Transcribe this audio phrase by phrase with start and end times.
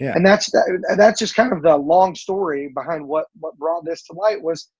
[0.00, 0.12] Yeah.
[0.14, 4.02] And that's that, that's just kind of the long story behind what what brought this
[4.04, 4.70] to light was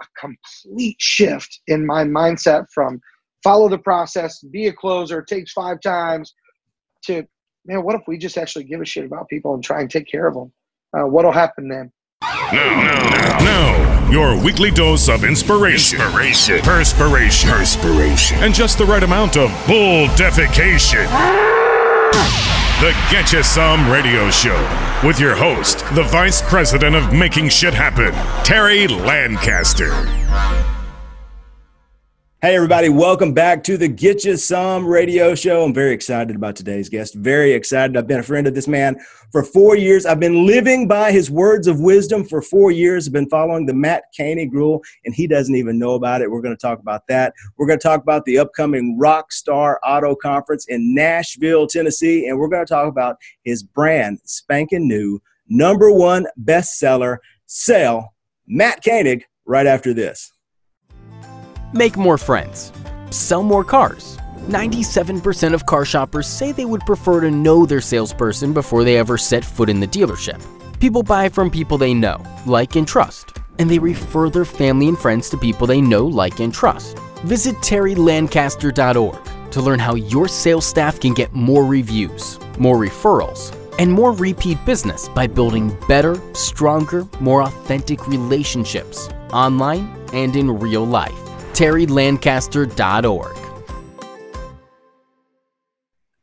[0.00, 3.00] a complete shift in my mindset from
[3.42, 6.34] follow the process, be a closer, takes five times,
[7.04, 7.26] to
[7.64, 10.06] man, what if we just actually give a shit about people and try and take
[10.06, 10.52] care of them?
[10.96, 11.92] Uh, what'll happen then?
[12.22, 19.02] Now, now, now, your weekly dose of inspiration, inspiration, perspiration, perspiration, and just the right
[19.02, 21.06] amount of bull defecation.
[22.80, 24.56] The Getcha Some Radio Show
[25.06, 28.10] with your host, the Vice President of Making Shit Happen,
[28.42, 29.90] Terry Lancaster.
[32.42, 35.62] Hey, everybody, welcome back to the Get You Some radio show.
[35.62, 37.12] I'm very excited about today's guest.
[37.12, 37.98] Very excited.
[37.98, 38.98] I've been a friend of this man
[39.30, 40.06] for four years.
[40.06, 43.06] I've been living by his words of wisdom for four years.
[43.06, 46.30] I've been following the Matt Koenig rule, and he doesn't even know about it.
[46.30, 47.34] We're going to talk about that.
[47.58, 52.48] We're going to talk about the upcoming Rockstar Auto Conference in Nashville, Tennessee, and we're
[52.48, 58.14] going to talk about his brand spanking new number one bestseller, Sell,
[58.46, 60.32] Matt Koenig, right after this.
[61.72, 62.72] Make more friends.
[63.10, 64.18] Sell more cars.
[64.48, 69.16] 97% of car shoppers say they would prefer to know their salesperson before they ever
[69.16, 70.44] set foot in the dealership.
[70.80, 74.98] People buy from people they know, like, and trust, and they refer their family and
[74.98, 76.98] friends to people they know, like, and trust.
[77.22, 83.92] Visit terrylancaster.org to learn how your sales staff can get more reviews, more referrals, and
[83.92, 91.29] more repeat business by building better, stronger, more authentic relationships online and in real life
[91.60, 93.36] terrylancaster.org.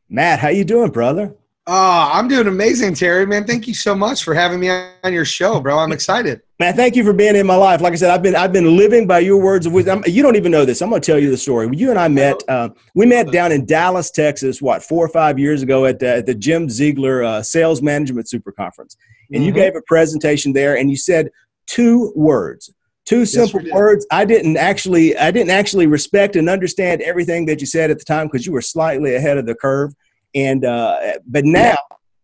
[0.10, 1.36] Matt, how you doing, brother?
[1.68, 3.28] Oh, I'm doing amazing, Terry.
[3.28, 5.78] Man, thank you so much for having me on your show, bro.
[5.78, 6.42] I'm excited.
[6.60, 7.82] Man, thank you for being in my life.
[7.82, 10.02] Like I said, I've been I've been living by your words of wisdom.
[10.08, 10.82] You don't even know this.
[10.82, 11.70] I'm going to tell you the story.
[11.74, 12.42] You and I met.
[12.48, 14.60] Uh, we met down in Dallas, Texas.
[14.60, 18.28] What four or five years ago at the, at the Jim Ziegler uh, Sales Management
[18.28, 18.98] Super Conference,
[19.30, 19.48] and mm-hmm.
[19.48, 21.30] you gave a presentation there, and you said
[21.68, 22.74] two words
[23.08, 24.06] two simple yes, words.
[24.12, 28.06] I didn't actually i didn't actually respect and understand everything that you said at the
[28.06, 29.94] time because you were slightly ahead of the curve.
[30.36, 31.78] And uh, but now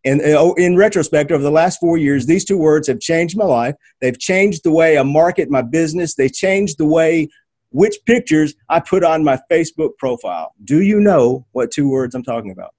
[0.06, 3.46] and uh, in retrospect over the last four years these two words have changed my
[3.46, 3.76] life.
[4.02, 6.16] They've changed the way i market my business.
[6.16, 7.30] They changed the way
[7.70, 10.54] which pictures i put on my facebook profile.
[10.64, 12.76] Do you know what two words i'm talking about?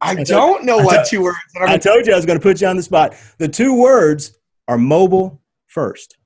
[0.00, 1.38] I don't know what two words.
[1.58, 3.14] I told you I was going to put you on the spot.
[3.38, 5.40] The two words are mobile
[5.74, 6.16] first?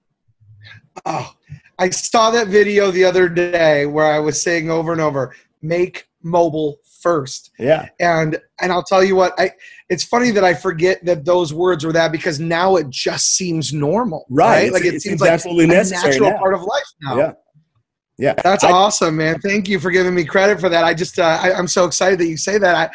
[1.07, 1.33] Oh,
[1.79, 6.09] I saw that video the other day where I was saying over and over, make
[6.23, 7.51] mobile first.
[7.59, 7.89] Yeah.
[7.99, 9.53] And and I'll tell you what, I
[9.89, 13.73] it's funny that I forget that those words were that because now it just seems
[13.73, 14.27] normal.
[14.29, 14.65] Right.
[14.65, 14.73] right?
[14.73, 16.39] Like it seems like absolutely a natural now.
[16.39, 17.17] part of life now.
[17.17, 17.33] Yeah.
[18.19, 18.35] Yeah.
[18.43, 19.39] That's I, awesome, man.
[19.41, 20.85] Thank you for giving me credit for that.
[20.85, 22.75] I just uh, I, I'm so excited that you say that.
[22.75, 22.91] I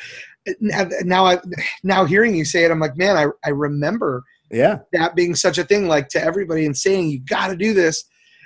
[1.02, 1.40] now I
[1.84, 4.80] now hearing you say it, I'm like, man, I, I remember yeah.
[4.94, 8.06] That being such a thing like to everybody and saying you got to do this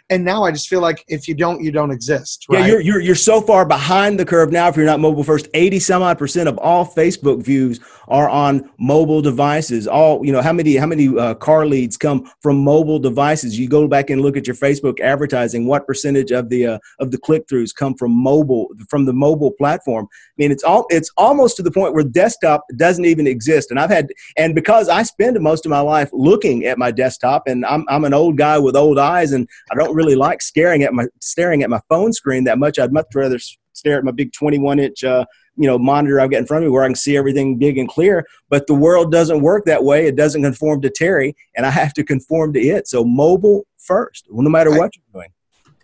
[0.10, 2.46] and now I just feel like if you don't, you don't exist.
[2.50, 2.60] Right?
[2.60, 4.68] Yeah, you're, you're you're so far behind the curve now.
[4.70, 8.70] If you're not mobile first, eighty some odd percent of all Facebook views are on
[8.80, 9.88] mobile devices.
[9.88, 13.60] All you know, how many how many uh, car leads come from mobile devices?
[13.60, 15.68] You go back and look at your Facebook advertising.
[15.68, 19.52] What percentage of the uh, of the click throughs come from mobile from the mobile
[19.52, 20.08] platform?
[20.12, 23.72] I mean, it's all it's almost to the point where desktop doesn't even exist.
[23.72, 27.44] And I've had and because I spend most of my life looking at my desktop,
[27.48, 30.84] and I'm I'm an old guy with old eyes, and I don't really like staring
[30.84, 32.80] at my staring at my phone screen that much.
[32.80, 33.40] I'd much rather
[33.74, 35.26] stare at my big 21 inch uh,
[35.58, 37.78] you know monitor I've got in front of me where I can see everything big
[37.78, 38.26] and clear.
[38.50, 40.08] But the world doesn't work that way.
[40.08, 42.88] It doesn't conform to Terry, and I have to conform to it.
[42.88, 45.30] So mobile first, no matter what you're doing.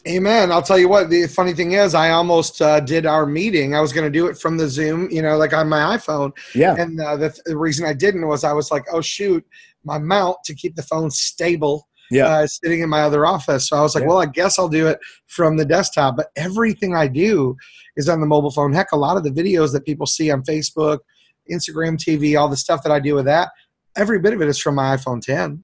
[0.06, 0.52] Amen.
[0.52, 1.10] I'll tell you what.
[1.10, 3.74] The funny thing is, I almost uh, did our meeting.
[3.74, 6.34] I was going to do it from the Zoom, you know, like on my iPhone.
[6.54, 6.76] Yeah.
[6.78, 9.46] And uh, the, th- the reason I didn't was I was like, oh shoot,
[9.86, 12.28] my mount to keep the phone stable yeah.
[12.28, 13.70] Uh, sitting in my other office.
[13.70, 14.10] So I was like, yeah.
[14.10, 16.18] well, I guess I'll do it from the desktop.
[16.18, 17.56] But everything I do
[17.96, 18.74] is on the mobile phone.
[18.74, 21.00] Heck, a lot of the videos that people see on Facebook,
[21.52, 23.50] Instagram TV, all the stuff that I do with that,
[23.96, 25.64] every bit of it is from my iPhone 10.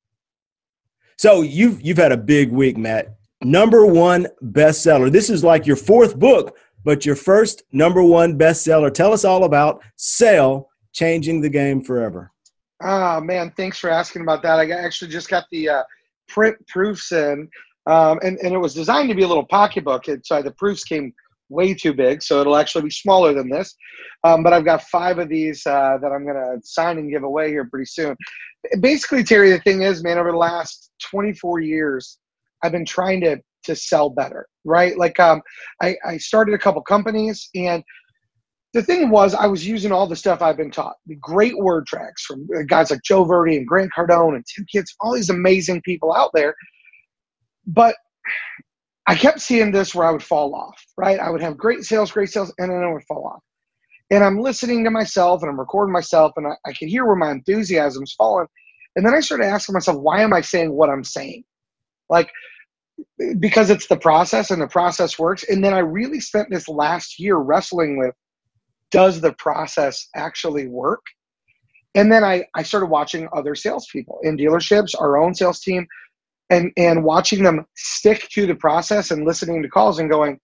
[1.18, 3.18] So you've you've had a big week, Matt.
[3.42, 5.12] Number one bestseller.
[5.12, 8.94] This is like your fourth book, but your first number one bestseller.
[8.94, 12.32] Tell us all about Sell, changing the game forever.
[12.82, 14.60] Oh man, thanks for asking about that.
[14.60, 15.84] I actually just got the uh,
[16.30, 17.50] print proofs in,
[17.86, 20.08] um, and and it was designed to be a little pocketbook.
[20.08, 21.14] It, so the proofs came
[21.50, 23.76] way too big, so it'll actually be smaller than this.
[24.24, 27.50] Um, but I've got five of these uh, that I'm gonna sign and give away
[27.50, 28.16] here pretty soon.
[28.80, 32.20] Basically, Terry, the thing is, man, over the last 24 years,
[32.64, 34.98] I've been trying to to sell better, right?
[34.98, 35.42] Like, um,
[35.82, 37.84] I, I started a couple companies and
[38.74, 41.88] the thing was, I was using all the stuff I've been taught, the great word
[41.88, 45.30] tracks from uh, guys like Joe Verde and Grant Cardone and Tim Kintz, all these
[45.30, 46.54] amazing people out there.
[47.66, 47.96] But
[49.08, 51.20] I kept seeing this where I would fall off, right?
[51.20, 53.42] I would have great sales, great sales, and then I would fall off.
[54.12, 57.16] And I'm listening to myself and I'm recording myself, and I, I can hear where
[57.16, 58.48] my enthusiasm's falling.
[58.96, 61.44] And then I started asking myself, why am I saying what I'm saying?
[62.10, 62.30] Like,
[63.40, 65.44] because it's the process and the process works.
[65.44, 68.14] And then I really spent this last year wrestling with
[68.92, 71.02] does the process actually work?
[71.96, 75.88] And then I, I started watching other salespeople in dealerships, our own sales team,
[76.50, 80.40] and, and watching them stick to the process and listening to calls and going,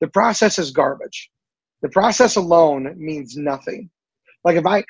[0.00, 1.30] the process is garbage.
[1.82, 3.90] The process alone means nothing.
[4.44, 4.84] Like if I,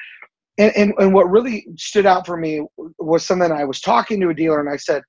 [0.58, 2.64] and, and, and what really stood out for me
[2.98, 5.02] was something I was talking to a dealer and I said,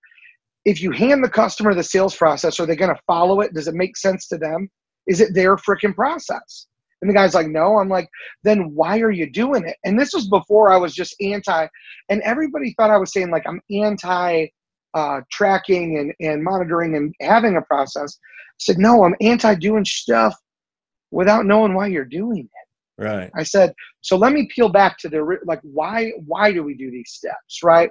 [0.65, 3.53] if you hand the customer the sales process, are they going to follow it?
[3.53, 4.69] Does it make sense to them?
[5.07, 6.67] Is it their freaking process?
[7.01, 7.77] And the guy's like, no.
[7.77, 8.07] I'm like,
[8.44, 9.77] then why are you doing it?
[9.83, 11.68] And this was before I was just anti,
[12.09, 14.48] and everybody thought I was saying like I'm anti
[14.94, 18.18] uh, tracking and, and monitoring and having a process.
[18.21, 20.36] I said, no, I'm anti doing stuff
[21.12, 23.03] without knowing why you're doing it.
[23.03, 23.31] Right.
[23.36, 26.92] I said, so let me peel back to the like why why do we do
[26.92, 27.89] these steps, right?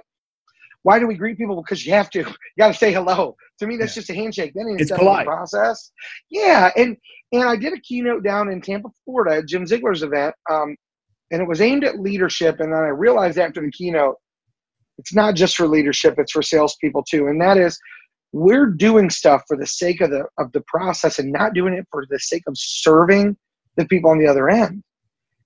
[0.83, 1.61] Why do we greet people?
[1.61, 2.19] Because you have to.
[2.57, 3.37] You got to say hello.
[3.59, 4.01] To me, that's yeah.
[4.01, 4.51] just a handshake.
[4.53, 5.91] Then it's polite process.
[6.29, 6.97] Yeah, and
[7.31, 10.75] and I did a keynote down in Tampa, Florida, Jim Ziegler's event, um,
[11.31, 12.59] and it was aimed at leadership.
[12.59, 14.15] And then I realized after the keynote,
[14.97, 17.27] it's not just for leadership; it's for salespeople too.
[17.27, 17.79] And that is,
[18.33, 21.87] we're doing stuff for the sake of the of the process, and not doing it
[21.89, 23.37] for the sake of serving
[23.77, 24.83] the people on the other end.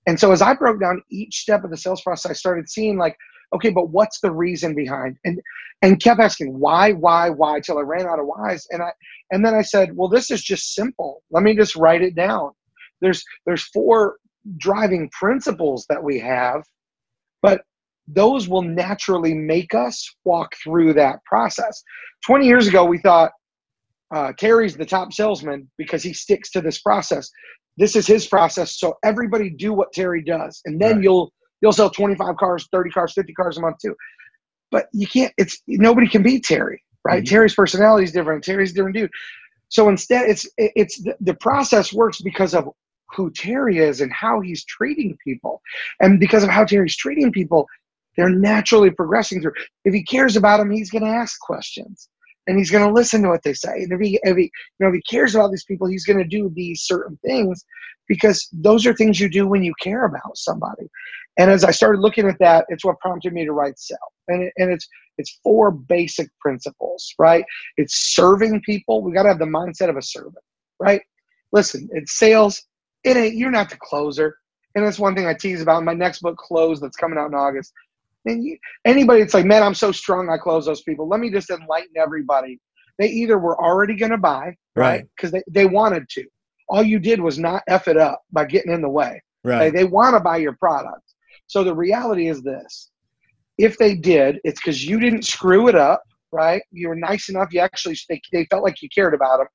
[0.06, 2.98] And so, as I broke down each step of the sales process, I started seeing
[2.98, 3.16] like
[3.54, 5.16] okay, but what's the reason behind?
[5.24, 5.40] And
[5.82, 8.66] and kept asking why, why, why till I ran out of whys.
[8.70, 8.92] And I
[9.30, 11.22] and then I said, well, this is just simple.
[11.30, 12.52] Let me just write it down.
[13.00, 14.16] There's there's four
[14.58, 16.62] driving principles that we have,
[17.42, 17.62] but
[18.08, 21.82] those will naturally make us walk through that process.
[22.24, 23.32] 20 years ago, we thought
[24.14, 27.28] uh, Terry's the top salesman because he sticks to this process.
[27.76, 31.02] This is his process, so everybody do what Terry does, and then right.
[31.02, 33.94] you'll You'll sell 25 cars, 30 cars, 50 cars a month too.
[34.70, 37.22] But you can't, it's nobody can beat Terry, right?
[37.22, 37.34] Mm-hmm.
[37.34, 38.44] Terry's personality is different.
[38.44, 39.10] Terry's a different dude.
[39.68, 42.68] So instead, it's it's the, the process works because of
[43.14, 45.60] who Terry is and how he's treating people.
[46.00, 47.66] And because of how Terry's treating people,
[48.16, 49.54] they're naturally progressing through.
[49.84, 52.08] If he cares about them, he's going to ask questions
[52.46, 53.82] and he's going to listen to what they say.
[53.82, 54.50] And if he, if he, you
[54.80, 57.64] know, if he cares about these people, he's going to do these certain things
[58.08, 60.88] because those are things you do when you care about somebody.
[61.38, 63.98] And as I started looking at that, it's what prompted me to write Sell.
[64.28, 64.88] And, it, and it's
[65.18, 67.44] it's four basic principles, right?
[67.76, 69.02] It's serving people.
[69.02, 70.36] We got to have the mindset of a servant,
[70.78, 71.00] right?
[71.52, 72.62] Listen, it's sales.
[73.04, 74.36] It ain't you're not the closer.
[74.74, 77.28] And that's one thing I tease about in my next book, Close, that's coming out
[77.28, 77.72] in August.
[78.26, 81.08] And you, anybody that's like, man, I'm so strong, I close those people.
[81.08, 82.60] Let me just enlighten everybody.
[82.98, 85.04] They either were already going to buy, right?
[85.16, 85.42] Because right?
[85.48, 86.24] they, they wanted to.
[86.68, 89.22] All you did was not F it up by getting in the way.
[89.44, 89.72] Right.
[89.72, 91.02] They, they want to buy your product.
[91.46, 92.90] So the reality is this
[93.58, 96.02] if they did, it's because you didn't screw it up,
[96.32, 96.62] right?
[96.70, 97.52] You were nice enough.
[97.52, 99.46] You actually, they, they felt like you cared about them.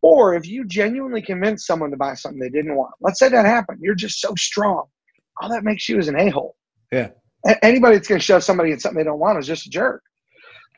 [0.00, 3.44] Or if you genuinely convinced someone to buy something they didn't want, let's say that
[3.46, 4.84] happened, you're just so strong.
[5.40, 6.56] All that makes you is an a hole.
[6.90, 7.10] Yeah.
[7.62, 10.02] Anybody that's going to shove somebody in something they don't want is just a jerk.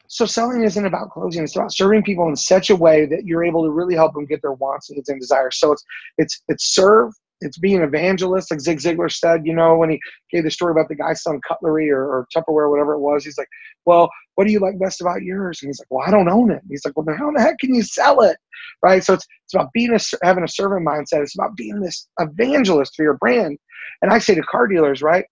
[0.06, 3.44] So selling isn't about closing; it's about serving people in such a way that you're
[3.44, 5.58] able to really help them get their wants, needs, and desires.
[5.58, 5.84] So it's
[6.18, 10.44] it's it's serve, it's being evangelist, like Zig Ziglar said, you know, when he gave
[10.44, 13.24] the story about the guy selling cutlery or, or Tupperware, whatever it was.
[13.24, 13.48] He's like,
[13.84, 15.60] well, what do you like best about yours?
[15.62, 16.62] And he's like, well, I don't own it.
[16.62, 18.36] And he's like, well, then how the heck can you sell it?
[18.82, 19.04] Right.
[19.04, 21.22] So it's, it's about being a, having a servant mindset.
[21.22, 23.58] It's about being this evangelist for your brand.
[24.02, 25.26] And I say to car dealers, right,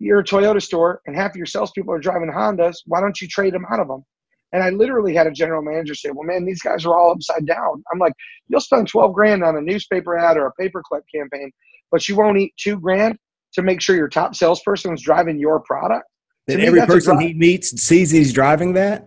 [0.00, 2.78] you're a Toyota store and half of your salespeople are driving Hondas.
[2.86, 4.04] Why don't you trade them out of them?
[4.52, 7.46] And I literally had a general manager say, Well, man, these guys are all upside
[7.46, 7.84] down.
[7.92, 8.14] I'm like,
[8.48, 11.52] You'll spend 12 grand on a newspaper ad or a paperclip campaign,
[11.92, 13.16] but you won't eat two grand
[13.52, 16.06] to make sure your top salesperson is driving your product.
[16.46, 19.06] That every person he meets sees he's driving that.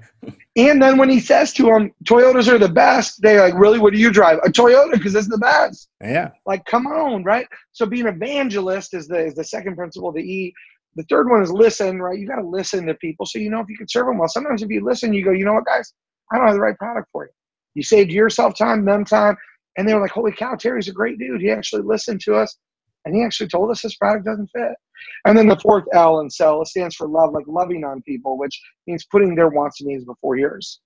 [0.56, 3.92] And then when he says to them, Toyotas are the best, they're like, really, what
[3.92, 4.38] do you drive?
[4.46, 5.90] A Toyota because it's the best.
[6.00, 6.30] Yeah.
[6.46, 7.48] Like, come on, right?
[7.72, 10.12] So being evangelist is the is the second principle.
[10.12, 10.54] The E
[10.96, 12.20] the third one is listen, right?
[12.20, 14.28] You got to listen to people so you know if you can serve them well.
[14.28, 15.94] Sometimes if you listen, you go, you know what, guys,
[16.32, 17.32] I don't have the right product for you.
[17.76, 19.36] You saved yourself time, them time,
[19.78, 21.42] and they were like, holy cow, Terry's a great dude.
[21.42, 22.56] He actually listened to us,
[23.06, 24.74] and he actually told us this product doesn't fit.
[25.26, 28.38] And then the fourth L in sell it stands for love, like loving on people,
[28.38, 30.80] which means putting their wants and needs before yours.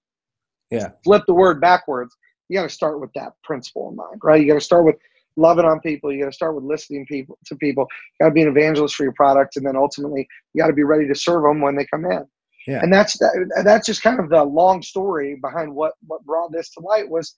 [0.72, 0.90] Yeah.
[1.04, 2.16] Flip the word backwards.
[2.50, 4.42] You got to start with that principle in mind, right?
[4.42, 4.96] You got to start with
[5.38, 6.12] loving on people.
[6.12, 7.88] You got to start with listening people to people.
[8.20, 10.74] You got to be an evangelist for your product, and then ultimately you got to
[10.74, 12.26] be ready to serve them when they come in.
[12.68, 12.82] Yeah.
[12.82, 16.70] And that's that, that's just kind of the long story behind what what brought this
[16.72, 17.38] to light was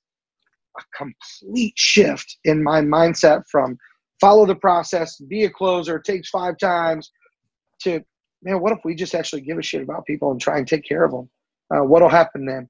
[0.77, 3.77] a complete shift in my mindset from
[4.19, 7.11] follow the process, be a closer, takes five times,
[7.81, 8.03] to
[8.41, 10.83] man, what if we just actually give a shit about people and try and take
[10.83, 11.29] care of them?
[11.73, 12.67] Uh, what'll happen then?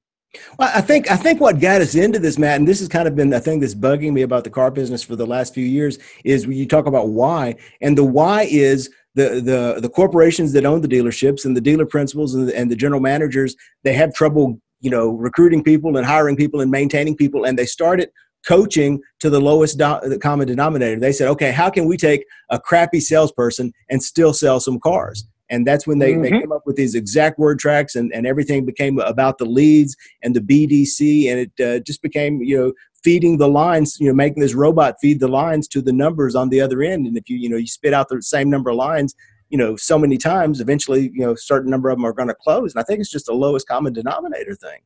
[0.58, 3.08] Well, I think I think what got us into this, Matt, and this has kind
[3.08, 5.64] of been the thing that's bugging me about the car business for the last few
[5.64, 10.52] years, is when you talk about why, and the why is the the the corporations
[10.52, 13.92] that own the dealerships and the dealer principals and the, and the general managers they
[13.92, 18.08] have trouble, you know, recruiting people and hiring people and maintaining people, and they started
[18.46, 20.98] coaching to the lowest do- common denominator.
[20.98, 25.26] They said, okay, how can we take a crappy salesperson and still sell some cars?
[25.50, 26.22] And that's when they, mm-hmm.
[26.22, 29.96] they came up with these exact word tracks and, and everything became about the leads
[30.22, 34.14] and the bdc and it uh, just became you know feeding the lines you know
[34.14, 37.06] making this robot feed the lines to the numbers on the other end.
[37.06, 39.14] And if you you know you spit out the same number of lines
[39.48, 42.28] you know so many times eventually you know a certain number of them are going
[42.28, 42.74] to close.
[42.74, 44.80] And i think it's just the lowest common denominator thing.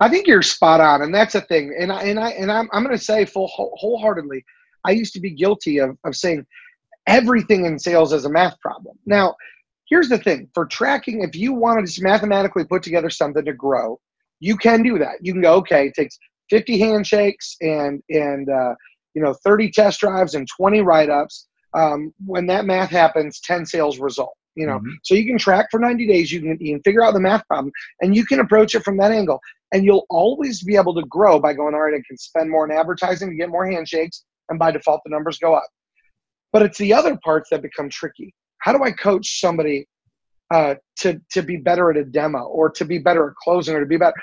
[0.00, 1.74] I think you're spot on and that's a thing.
[1.78, 4.44] And i and i and i'm, I'm going to say full wholeheartedly
[4.84, 6.46] i used to be guilty of, of saying
[7.06, 8.96] everything in sales is a math problem.
[9.06, 9.34] Now
[9.94, 13.52] here's the thing for tracking, if you want to just mathematically put together something to
[13.52, 14.00] grow,
[14.40, 15.14] you can do that.
[15.20, 16.18] You can go, okay, it takes
[16.50, 18.74] 50 handshakes and and uh,
[19.14, 21.46] you know 30 test drives and 20 write-ups.
[21.74, 24.34] Um, when that math happens, 10 sales result.
[24.56, 24.90] You know, mm-hmm.
[25.04, 26.32] so you can track for 90 days.
[26.32, 28.96] You can, you can figure out the math problem, and you can approach it from
[28.96, 29.40] that angle.
[29.72, 32.64] And you'll always be able to grow by going, all right, I can spend more
[32.64, 35.68] in advertising to get more handshakes, and by default, the numbers go up.
[36.52, 38.32] But it's the other parts that become tricky
[38.64, 39.86] how do I coach somebody
[40.50, 43.80] uh, to to be better at a demo or to be better at closing or
[43.80, 44.16] to be better?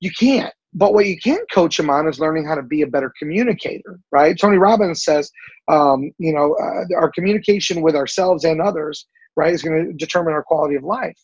[0.00, 0.52] You can't.
[0.74, 3.98] But what you can coach them on is learning how to be a better communicator,
[4.12, 4.38] right?
[4.38, 5.30] Tony Robbins says,
[5.68, 10.34] um, you know, uh, our communication with ourselves and others, right, is going to determine
[10.34, 11.18] our quality of life.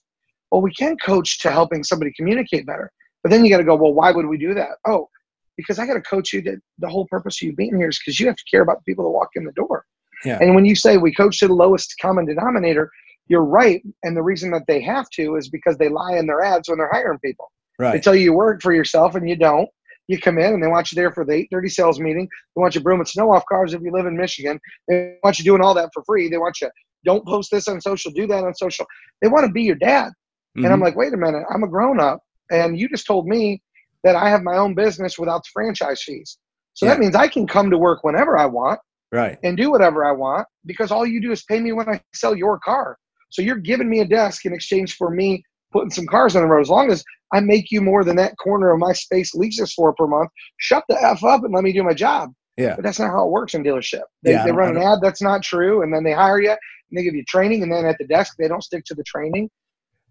[0.50, 2.90] Well, we can coach to helping somebody communicate better.
[3.22, 4.70] But then you got to go, well, why would we do that?
[4.86, 5.10] Oh,
[5.58, 7.98] because I got to coach you that the whole purpose of you being here is
[7.98, 9.84] because you have to care about the people that walk in the door.
[10.24, 10.38] Yeah.
[10.40, 12.90] And when you say we coach to the lowest common denominator,
[13.28, 13.82] you're right.
[14.02, 16.78] And the reason that they have to is because they lie in their ads when
[16.78, 17.50] they're hiring people.
[17.78, 17.92] Right.
[17.92, 19.68] They tell you you work for yourself and you don't.
[20.06, 22.28] You come in and they want you there for the 8:30 sales meeting.
[22.54, 24.60] They want you brooming snow off cars if you live in Michigan.
[24.86, 26.28] They want you doing all that for free.
[26.28, 26.68] They want you
[27.04, 28.86] don't post this on social, do that on social.
[29.22, 30.08] They want to be your dad.
[30.08, 30.64] Mm-hmm.
[30.64, 30.84] And I'm mm-hmm.
[30.84, 33.62] like, wait a minute, I'm a grown up, and you just told me
[34.04, 36.38] that I have my own business without the franchise fees.
[36.74, 36.94] So yeah.
[36.94, 38.80] that means I can come to work whenever I want
[39.14, 39.38] right.
[39.42, 42.34] and do whatever i want because all you do is pay me when i sell
[42.34, 42.98] your car.
[43.30, 45.42] So you're giving me a desk in exchange for me
[45.72, 46.60] putting some cars on the road.
[46.60, 47.02] As long as
[47.32, 50.84] i make you more than that corner of my space leases for per month shut
[50.88, 52.32] the f up and let me do my job.
[52.56, 52.76] Yeah.
[52.76, 54.02] But that's not how it works in dealership.
[54.22, 56.98] They, yeah, they run an ad that's not true and then they hire you and
[56.98, 59.50] they give you training and then at the desk they don't stick to the training.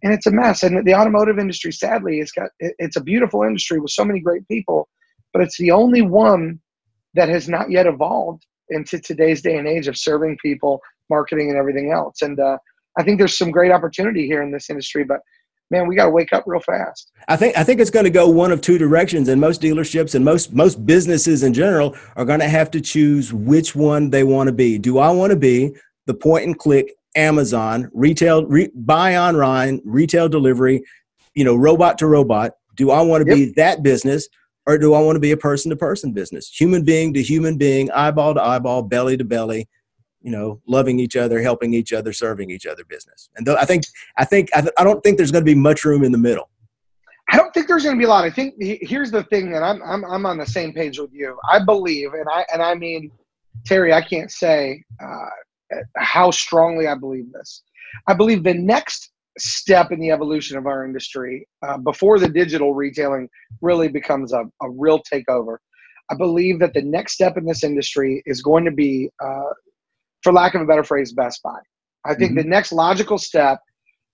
[0.03, 0.63] And it's a mess.
[0.63, 4.45] And the automotive industry sadly it's got it's a beautiful industry with so many great
[4.47, 4.89] people
[5.33, 6.59] but it's the only one
[7.15, 11.57] that has not yet evolved into today's day and age of serving people, marketing, and
[11.57, 12.21] everything else.
[12.21, 12.57] And uh,
[12.97, 15.19] I think there's some great opportunity here in this industry, but
[15.73, 17.11] man, we got to wake up real fast.
[17.27, 20.15] I think I think it's going to go one of two directions, and most dealerships
[20.15, 24.23] and most most businesses in general are going to have to choose which one they
[24.23, 24.77] want to be.
[24.77, 30.29] Do I want to be the point and click Amazon retail re, buy online retail
[30.29, 30.83] delivery,
[31.33, 32.51] you know, robot to robot?
[32.75, 33.37] Do I want to yep.
[33.37, 34.27] be that business?
[34.65, 37.57] Or do I want to be a person to person business, human being to human
[37.57, 39.67] being, eyeball to eyeball, belly to belly,
[40.21, 43.29] you know, loving each other, helping each other, serving each other business.
[43.35, 43.83] And th- I think,
[44.17, 46.17] I think, I, th- I don't think there's going to be much room in the
[46.17, 46.49] middle.
[47.29, 48.25] I don't think there's going to be a lot.
[48.25, 51.37] I think here's the thing, that I'm, I'm, I'm on the same page with you.
[51.49, 53.11] I believe, and I, and I mean,
[53.65, 57.63] Terry, I can't say uh, how strongly I believe this.
[58.07, 62.73] I believe the next step in the evolution of our industry uh, before the digital
[62.73, 63.27] retailing
[63.61, 65.57] really becomes a, a real takeover.
[66.11, 69.53] I believe that the next step in this industry is going to be, uh,
[70.21, 71.59] for lack of a better phrase, Best Buy.
[72.05, 72.39] I think mm-hmm.
[72.39, 73.59] the next logical step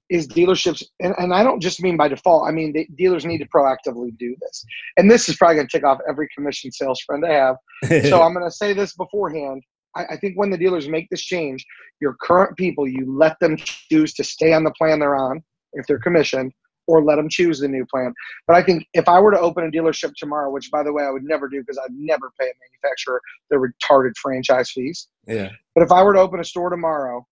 [0.10, 3.40] is dealerships, and, and I don't just mean by default, I mean, the dealers need
[3.40, 4.66] to proactively do this.
[4.98, 7.56] And this is probably going to tick off every commission sales friend I have.
[8.10, 9.62] so I'm going to say this beforehand.
[9.96, 11.66] I, I think when the dealers make this change,
[12.02, 15.44] your current people, you let them choose to stay on the plan they're on
[15.74, 16.52] if they're commissioned,
[16.88, 18.14] or let them choose the new plan.
[18.48, 21.04] But I think if I were to open a dealership tomorrow, which by the way
[21.04, 25.08] I would never do because I'd never pay a manufacturer their retarded franchise fees.
[25.28, 25.50] Yeah.
[25.76, 27.26] But if I were to open a store tomorrow,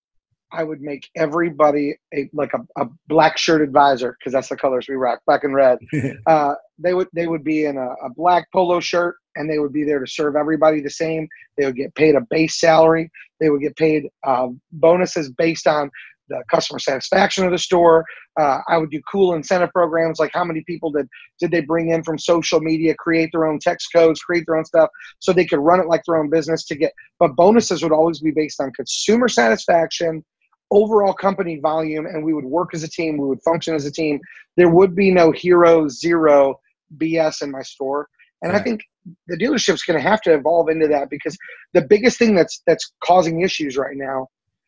[0.51, 4.87] I would make everybody a like a, a black shirt advisor because that's the colors
[4.87, 5.79] we rock, black and red.
[6.27, 9.73] uh, they would they would be in a, a black polo shirt and they would
[9.73, 11.27] be there to serve everybody the same.
[11.57, 13.09] They would get paid a base salary.
[13.39, 15.91] They would get paid uh, bonuses based on
[16.29, 18.05] the customer satisfaction of the store.
[18.39, 21.07] Uh, I would do cool incentive programs like how many people did
[21.39, 24.65] did they bring in from social media, create their own text codes, create their own
[24.65, 24.89] stuff,
[25.19, 26.93] so they could run it like their own business to get.
[27.19, 30.23] But bonuses would always be based on consumer satisfaction,
[30.71, 33.17] overall company volume, and we would work as a team.
[33.17, 34.19] We would function as a team.
[34.55, 36.59] There would be no hero zero
[36.97, 38.07] BS in my store,
[38.41, 38.81] and I think
[39.27, 41.37] the dealership's going to have to evolve into that because
[41.73, 44.27] the biggest thing that's that's causing issues right now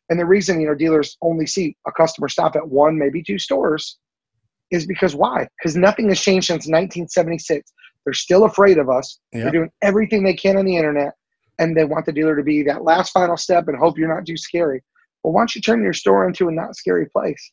[0.09, 3.37] and the reason you know dealers only see a customer stop at one, maybe two
[3.37, 3.97] stores,
[4.71, 5.47] is because why?
[5.57, 7.71] Because nothing has changed since 1976.
[8.03, 9.19] They're still afraid of us.
[9.33, 9.43] Yep.
[9.43, 11.13] They're doing everything they can on the internet,
[11.59, 14.25] and they want the dealer to be that last final step and hope you're not
[14.25, 14.81] too scary.
[15.23, 17.51] Well, why don't you turn your store into a not scary place?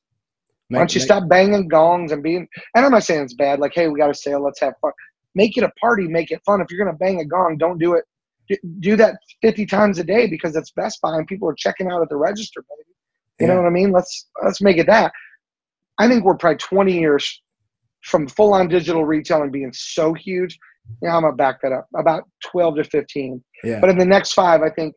[0.69, 2.49] Why don't you stop banging gongs and being?
[2.75, 3.61] And I'm not saying it's bad.
[3.61, 4.43] Like, hey, we got a sale.
[4.43, 4.93] Let's have fun.
[5.37, 6.09] Make it a party.
[6.09, 6.61] Make it fun.
[6.61, 8.05] If you're gonna bang a gong, don't do it
[8.81, 12.03] do that 50 times a day because it's Best Buy and people are checking out
[12.03, 12.95] at the register, baby.
[13.41, 13.55] You yeah.
[13.55, 13.93] know what I mean?
[13.93, 15.13] Let's let's make it that.
[15.99, 17.43] I think we're probably 20 years
[18.03, 20.59] from full on digital retailing being so huge.
[21.03, 21.87] Yeah, I'm gonna back that up.
[21.95, 23.43] About 12 to 15.
[23.65, 23.81] Yeah.
[23.81, 24.95] But in the next five, I think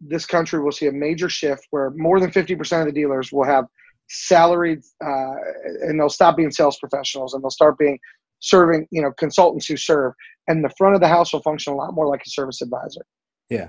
[0.00, 3.44] this country will see a major shift where more than 50% of the dealers will
[3.44, 3.64] have
[4.08, 5.34] salaried uh,
[5.82, 7.98] and they'll stop being sales professionals and they'll start being
[8.44, 10.12] serving, you know, consultants who serve,
[10.48, 13.04] and the front of the house will function a lot more like a service advisor.
[13.48, 13.68] Yeah.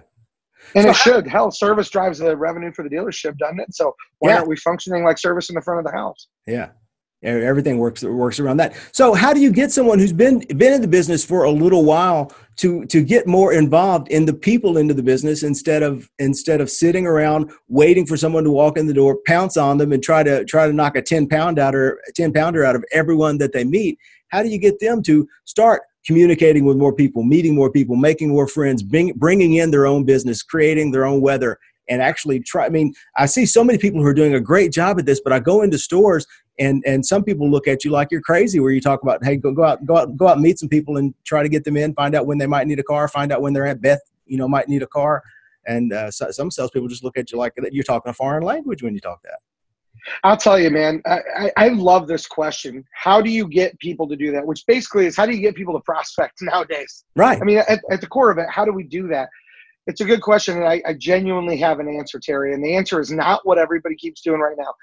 [0.73, 1.27] And so it should.
[1.27, 3.73] Hell, service drives the revenue for the dealership, doesn't it?
[3.73, 4.37] So why yeah.
[4.37, 6.27] aren't we functioning like service in the front of the house?
[6.47, 6.69] Yeah.
[7.25, 8.75] Everything works works around that.
[8.91, 11.83] So how do you get someone who's been been in the business for a little
[11.83, 16.61] while to to get more involved in the people into the business instead of instead
[16.61, 20.03] of sitting around waiting for someone to walk in the door, pounce on them, and
[20.03, 23.37] try to try to knock a ten pound out or ten pounder out of everyone
[23.39, 23.97] that they meet?
[24.29, 28.29] How do you get them to start communicating with more people, meeting more people, making
[28.29, 31.57] more friends, bring, bringing in their own business, creating their own weather,
[31.89, 32.65] and actually try?
[32.65, 35.21] I mean, I see so many people who are doing a great job at this,
[35.23, 36.27] but I go into stores
[36.59, 38.59] and and some people look at you like you're crazy.
[38.59, 40.69] Where you talk about, hey, go go out, go out, go out, and meet some
[40.69, 43.07] people and try to get them in, find out when they might need a car,
[43.07, 45.23] find out when they're at Beth, you know, might need a car.
[45.67, 48.83] And uh, so, some salespeople just look at you like you're talking a foreign language
[48.83, 49.39] when you talk that.
[50.23, 52.85] I'll tell you, man, I, I, love this question.
[52.93, 54.45] How do you get people to do that?
[54.45, 57.05] Which basically is how do you get people to prospect nowadays?
[57.15, 57.41] Right.
[57.41, 59.29] I mean, at, at the core of it, how do we do that?
[59.87, 62.53] It's a good question, and I, I genuinely have an answer, Terry.
[62.53, 64.73] And the answer is not what everybody keeps doing right now.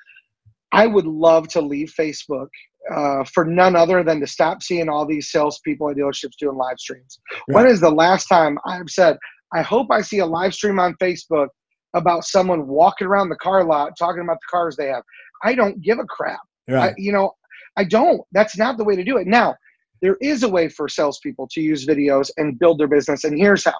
[0.72, 2.48] I would love to leave Facebook
[2.92, 6.78] uh, for none other than to stop seeing all these salespeople at dealerships doing live
[6.78, 7.20] streams.
[7.48, 7.54] Right.
[7.54, 9.18] When is the last time I've said,
[9.54, 11.48] I hope I see a live stream on Facebook
[11.94, 15.02] about someone walking around the car lot talking about the cars they have.
[15.44, 16.40] I don't give a crap.
[16.68, 16.90] Right.
[16.90, 17.32] I, you know,
[17.76, 18.22] I don't.
[18.32, 19.26] That's not the way to do it.
[19.26, 19.54] Now,
[20.00, 23.64] there is a way for salespeople to use videos and build their business, and here's
[23.64, 23.74] how.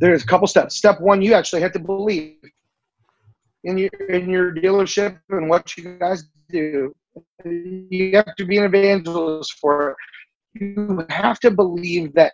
[0.00, 0.76] There's a couple steps.
[0.76, 2.36] Step one, you actually have to believe
[3.64, 6.94] in your in your dealership and what you guys do.
[7.44, 9.96] You have to be an evangelist for it.
[10.54, 12.32] You have to believe that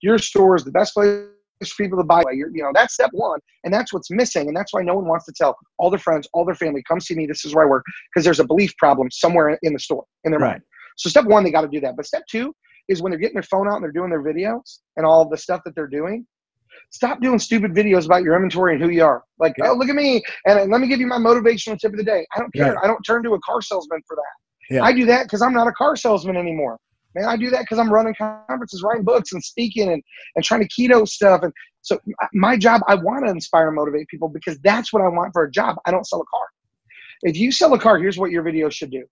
[0.00, 1.26] your store is the best place
[1.60, 2.22] for people to buy.
[2.32, 5.06] You're, you know, that's step one, and that's what's missing, and that's why no one
[5.06, 7.26] wants to tell all their friends, all their family, come see me.
[7.26, 10.30] This is where I work because there's a belief problem somewhere in the store in
[10.30, 10.52] their right.
[10.52, 10.62] mind.
[10.96, 11.96] So step one, they got to do that.
[11.96, 12.54] But step two
[12.88, 15.36] is when they're getting their phone out and they're doing their videos and all the
[15.36, 16.26] stuff that they're doing.
[16.90, 19.22] Stop doing stupid videos about your inventory and who you are.
[19.38, 19.70] Like, yeah.
[19.70, 22.26] oh, look at me, and let me give you my motivational tip of the day.
[22.34, 22.74] I don't care.
[22.74, 22.84] Right.
[22.84, 24.74] I don't turn to a car salesman for that.
[24.74, 24.82] Yeah.
[24.82, 26.78] I do that because I'm not a car salesman anymore.
[27.14, 30.02] Man, I do that because I'm running conferences, writing books, and speaking, and
[30.36, 31.42] and trying to keto stuff.
[31.42, 31.98] And so
[32.34, 35.44] my job, I want to inspire and motivate people because that's what I want for
[35.44, 35.76] a job.
[35.86, 36.46] I don't sell a car.
[37.22, 39.04] If you sell a car, here's what your video should do.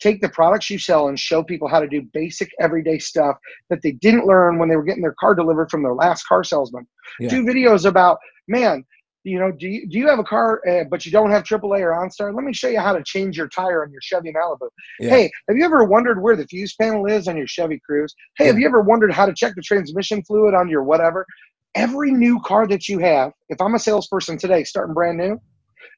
[0.00, 3.36] Take the products you sell and show people how to do basic everyday stuff
[3.68, 6.42] that they didn't learn when they were getting their car delivered from their last car
[6.42, 6.86] salesman.
[7.18, 7.28] Yeah.
[7.28, 8.84] Do videos about, man,
[9.24, 11.80] you know, do you, do you have a car, uh, but you don't have AAA
[11.80, 12.34] or OnStar?
[12.34, 14.68] Let me show you how to change your tire on your Chevy Malibu.
[14.98, 15.10] Yeah.
[15.10, 18.14] Hey, have you ever wondered where the fuse panel is on your Chevy Cruze?
[18.36, 18.52] Hey, yeah.
[18.52, 21.26] have you ever wondered how to check the transmission fluid on your whatever?
[21.74, 25.40] Every new car that you have, if I'm a salesperson today, starting brand new,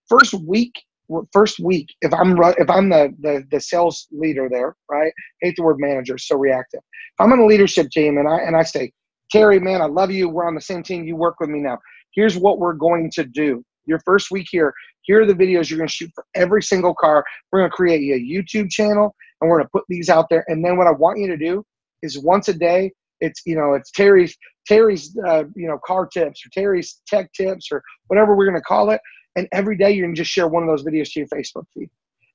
[0.09, 0.75] first week,
[1.33, 5.13] first week, if I'm if I'm the, the the sales leader there, right?
[5.41, 6.81] Hate the word manager, so reactive.
[6.81, 8.93] If I'm on a leadership team and I and I say,
[9.31, 10.29] Terry, man, I love you.
[10.29, 11.05] We're on the same team.
[11.05, 11.79] You work with me now
[12.15, 13.65] here's what we're going to do.
[13.87, 14.73] Your first week here,
[15.03, 17.25] here are the videos you're going to shoot for every single car.
[17.51, 20.45] We're going to create a YouTube channel and we're going to put these out there.
[20.49, 21.65] And then what I want you to do
[22.03, 26.45] is once a day, it's you know it's Terry's Terry's uh, you know car tips
[26.45, 29.01] or Terry's tech tips or whatever we're going to call it.
[29.37, 31.65] And every day you're going to just share one of those videos to your Facebook
[31.75, 31.89] feed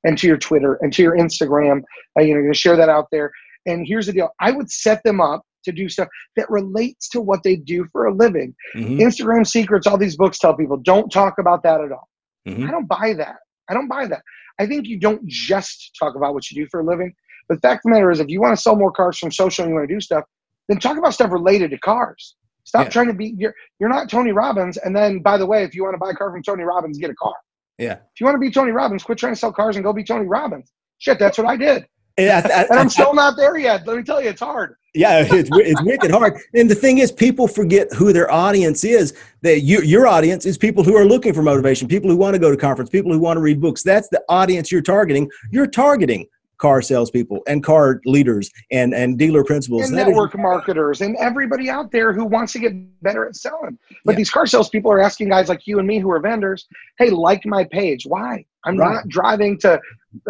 [0.04, 1.82] and to your Twitter and to your Instagram.
[2.18, 3.32] Uh, you know, you're going to share that out there.
[3.66, 6.08] And here's the deal: I would set them up to do stuff
[6.38, 8.56] that relates to what they do for a living.
[8.76, 9.00] Mhm.
[9.00, 12.08] Instagram secrets, all these books tell people don't talk about that at all.
[12.48, 12.68] Mhm.
[12.68, 13.38] I don't buy that.
[13.70, 14.22] I don't buy that.
[14.60, 17.14] I think you don't just talk about what you do for a living.
[17.50, 19.32] But the fact of the matter is, if you want to sell more cars from
[19.32, 20.24] social and you want to do stuff,
[20.70, 22.36] then talk about stuff related to cars.
[22.68, 22.90] Stop Yeah.
[22.90, 24.76] trying to be you're you're not Tony Robbins.
[24.76, 26.98] And then by the way, if you want to buy a car from Tony Robbins,
[26.98, 27.34] get a car.
[27.78, 27.94] Yeah.
[27.94, 30.04] If you want to be Tony Robbins, quit trying to sell cars and go be
[30.04, 30.70] Tony Robbins.
[30.98, 31.86] Shit, that's what I did.
[32.20, 33.88] Yeah, I- I- And I'm still not there yet.
[33.88, 34.76] Let me tell you, it's hard.
[34.94, 36.42] Yeah, it's it's wicked hard.
[36.56, 39.14] And the thing is, people forget who their audience is.
[39.44, 42.40] That you, your audience is people who are looking for motivation, people who want to
[42.40, 43.82] go to conference, people who want to read books.
[43.84, 45.30] That's the audience you're targeting.
[45.52, 46.26] You're targeting
[46.60, 49.90] car salespeople and car leaders and and dealer principals.
[49.90, 53.78] and is- network marketers and everybody out there who wants to get better at selling.
[54.06, 54.18] But Yeah.
[54.18, 56.68] these car salespeople are asking guys like you and me who are vendors,
[56.98, 58.06] hey, like my page.
[58.08, 58.46] Why?
[58.66, 58.94] I'm Right.
[58.96, 59.80] not driving to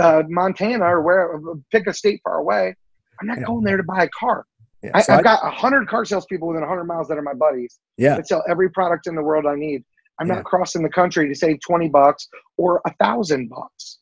[0.01, 1.39] uh, Montana or where,
[1.71, 2.75] pick a state far away.
[3.21, 3.45] I'm not Yeah.
[3.45, 4.45] going there to buy a car.
[4.83, 7.33] yeah, I, so I've I- got 100 car salespeople within 100 miles that are my
[7.33, 9.83] buddies yeah, that sell every product in the world I need.
[10.19, 13.99] I'm not crossing the country to save 20 bucks or a thousand bucks.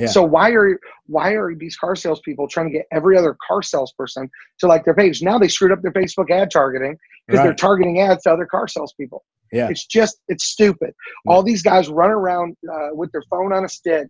[0.00, 0.06] Yeah.
[0.06, 4.30] So why are why are these car salespeople trying to get every other car salesperson
[4.60, 5.22] to like their page?
[5.22, 8.68] Now they screwed up their Facebook ad targeting because they're targeting ads to other car
[8.68, 9.24] salespeople.
[9.52, 9.68] Yeah.
[9.68, 10.94] It's just it's stupid.
[11.24, 11.32] Yeah.
[11.32, 14.08] All these guys run around uh, with their phone on a stick,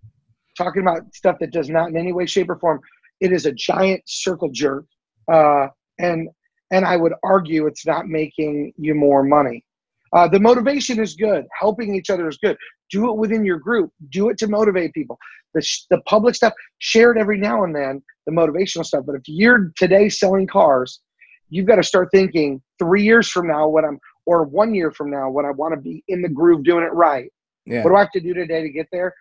[0.57, 2.81] talking about stuff that does not in any way, shape, or form.
[3.21, 4.85] It is a giant circle jerk,
[5.33, 6.29] uh, and
[6.71, 9.65] and I would argue it's not making you more money.
[10.13, 11.47] Uh, the motivation is good.
[11.59, 12.57] Helping each other is good.
[12.91, 13.91] Do it within your group.
[14.11, 15.19] Do it to motivate people.
[15.55, 19.05] The, sh- the public stuff, share it every now and then, the motivational stuff.
[19.07, 21.01] But if you're today selling cars,
[21.49, 25.11] you've got to start thinking three years from now what I'm, or one year from
[25.11, 27.31] now when I want to be in the groove doing it right.
[27.67, 29.13] yeah, What do I have to do today to get there?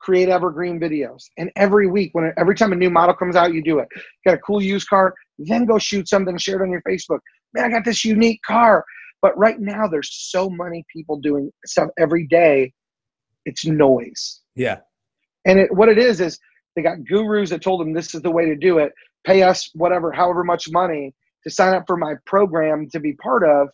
[0.00, 1.24] Create evergreen videos.
[1.38, 3.88] And every week, when every time a new model comes out, you do it.
[4.24, 7.18] Got a cool used car, then go shoot something, share it on your Facebook.
[7.54, 8.84] Man, I got this unique car.
[9.20, 12.72] But right now, there's so many people doing stuff every day.
[13.44, 14.40] It's noise.
[14.54, 14.78] yeah,
[15.44, 16.38] And it, what it is is
[16.76, 18.92] they got gurus that told them this is the way to do it.
[19.24, 23.44] Pay us whatever, however much money to sign up for my program to be part
[23.44, 23.68] of,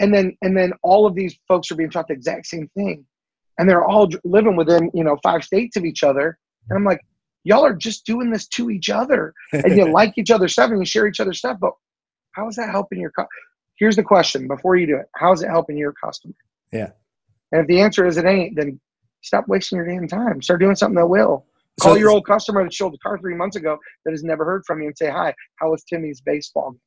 [0.00, 3.04] and then and then all of these folks are being taught the exact same thing,
[3.58, 6.38] and they're all living within you know five states of each other.
[6.68, 7.00] And I'm like,
[7.44, 10.78] y'all are just doing this to each other, and you like each other's stuff and
[10.78, 11.58] you share each other's stuff.
[11.60, 11.72] But
[12.32, 13.10] how is that helping your?
[13.10, 13.24] cu-
[13.78, 16.34] Here's the question: Before you do it, how is it helping your customer?
[16.72, 16.90] Yeah.
[17.52, 18.80] And if the answer is it ain't, then
[19.22, 20.42] stop wasting your damn time.
[20.42, 21.46] Start doing something that will.
[21.80, 24.44] Call So- your old customer that showed the car three months ago that has never
[24.44, 26.72] heard from you and say, Hi, how was Timmy's baseball?
[26.72, 26.80] game?"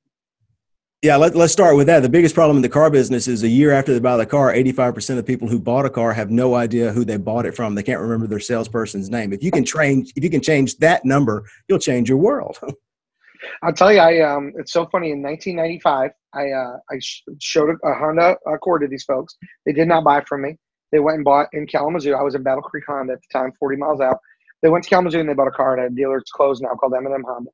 [1.03, 1.99] Yeah, let, let's start with that.
[2.01, 4.53] The biggest problem in the car business is a year after they buy the car,
[4.53, 7.75] 85% of people who bought a car have no idea who they bought it from.
[7.75, 9.33] They can't remember their salesperson's name.
[9.33, 12.57] If you can train, if you can change that number, you'll change your world.
[13.63, 15.11] I'll tell you, I um, it's so funny.
[15.11, 19.35] In 1995, I uh, I sh- showed a Honda Accord to these folks.
[19.65, 20.57] They did not buy from me.
[20.93, 22.13] They went and bought in Kalamazoo.
[22.13, 24.17] I was in Battle Creek Honda at the time, 40 miles out.
[24.62, 26.17] They went to Kalamazoo and they bought a car at a dealer.
[26.17, 27.49] It's closed now called M&M Honda.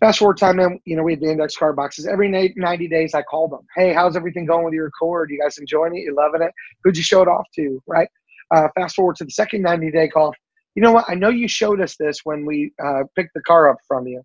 [0.00, 2.06] Fast forward time, then you know we had the index card boxes.
[2.06, 3.66] Every 90 days, I called them.
[3.74, 5.30] Hey, how's everything going with your Accord?
[5.30, 6.00] You guys enjoying it?
[6.00, 6.52] You loving it?
[6.84, 7.82] Who'd you show it off to?
[7.86, 8.08] Right.
[8.54, 10.34] Uh, fast forward to the second 90 day call.
[10.74, 11.06] You know what?
[11.08, 14.20] I know you showed us this when we uh, picked the car up from you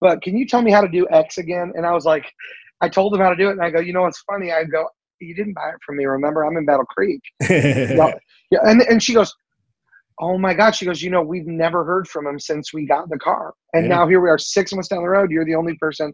[0.00, 1.72] but can you tell me how to do X again?
[1.74, 2.32] And I was like,
[2.80, 4.52] I told him how to do it, and I go, you know what's funny?
[4.52, 4.86] I go,
[5.20, 6.44] you didn't buy it from me, remember?
[6.44, 7.20] I'm in Battle Creek.
[7.40, 8.10] yeah,
[8.50, 8.58] yeah.
[8.64, 9.34] And and she goes,
[10.20, 10.74] oh my God.
[10.74, 13.84] She goes, you know, we've never heard from him since we got the car, and
[13.84, 13.96] Yeah.
[13.96, 15.30] now here we are, six months down the road.
[15.30, 16.12] You're the only person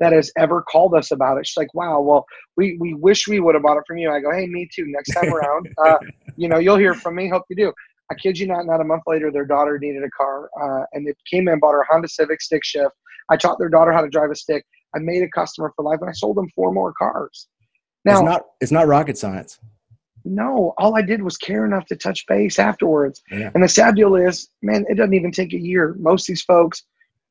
[0.00, 1.46] that has ever called us about it.
[1.46, 2.00] She's like, wow.
[2.00, 2.24] Well,
[2.56, 4.10] we we wish we would have bought it from you.
[4.10, 4.84] I go, hey, me too.
[4.88, 5.98] Next time around, uh,
[6.36, 7.28] you know, you'll hear from me.
[7.28, 7.72] Hope you do.
[8.10, 11.06] I kid you not, not a month later, their daughter needed a car, uh, and
[11.06, 12.92] they came in and bought her a Honda Civic stick shift.
[13.30, 14.62] I taught their daughter how to drive a stick.
[14.94, 17.48] I made a customer for life, and I sold them four more cars.
[18.04, 19.58] Now, it's not it's not rocket science.
[20.24, 23.22] no, all I did was care enough to touch base afterwards.
[23.30, 23.50] Yeah.
[23.54, 25.94] And the sad deal is, man, it doesn't even take a year.
[25.98, 26.82] Most of these folks,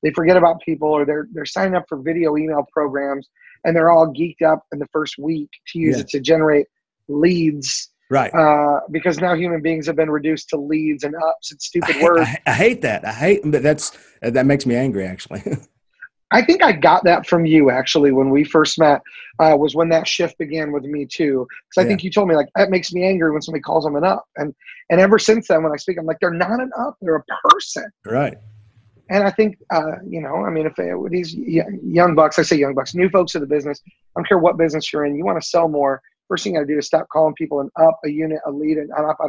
[0.04, 3.30] they forget about people, or they're they're signing up for video email programs,
[3.64, 6.02] and they're all geeked up in the first week to use Yeah.
[6.02, 6.68] it to generate
[7.08, 7.90] leads.
[8.12, 8.32] Right.
[8.34, 11.96] Uh, because now human beings have been reduced to leads and ups and I stupid
[11.96, 12.22] hate, words.
[12.30, 13.06] I, I hate that.
[13.06, 15.42] I hate, but that's that makes me angry actually.
[16.34, 19.02] I think I got that from you actually when we first met.
[19.40, 21.48] Uh, was when that shift began with me too.
[21.70, 21.88] Because I Yeah.
[21.90, 24.26] think you told me like that makes me angry when somebody calls them an up,
[24.38, 24.54] and
[24.90, 27.24] and ever since then when I speak, I'm like they're not an up, they're a
[27.50, 27.86] person.
[28.06, 28.38] right.
[29.10, 30.76] And I think uh, you know, I mean, if
[31.12, 33.82] these young bucks, I say young bucks, new folks to the business.
[33.86, 35.16] I don't care what business you're in.
[35.16, 36.02] You want to sell more.
[36.30, 38.52] First thing you got to do is stop calling people an up, a unit, a
[38.52, 39.28] lead, an, an, uh,